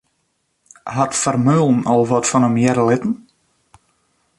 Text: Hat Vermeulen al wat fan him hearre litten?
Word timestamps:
Hat 0.97 1.13
Vermeulen 1.21 1.79
al 1.91 2.01
wat 2.11 2.29
fan 2.31 2.45
him 2.47 2.57
hearre 2.61 2.83
litten? 2.89 3.13